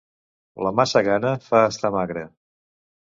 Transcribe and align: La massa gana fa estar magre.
La 0.67 0.71
massa 0.79 1.03
gana 1.07 1.33
fa 1.49 1.63
estar 1.75 1.93
magre. 1.99 2.25